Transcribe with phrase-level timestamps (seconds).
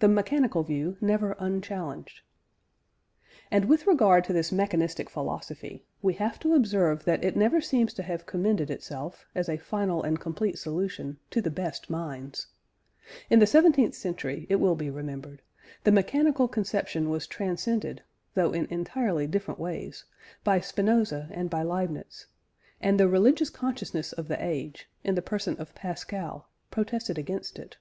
[0.00, 2.22] THE "MECHANICAL VIEW" NEVER UNCHALLENGED.
[3.52, 7.94] And with regard to this mechanistic philosophy, we have to observe that it never seems
[7.94, 12.48] to have commended itself, as a final and complete solution, to the best minds.
[13.30, 15.40] In the seventeenth century, it will be remembered,
[15.84, 18.02] the mechanical conception was transcended
[18.34, 20.04] (though in entirely different ways)
[20.42, 22.26] by Spinoza and by Leibniz,
[22.80, 27.76] and the religious consciousness of the age, in the person of Pascal, protested against it.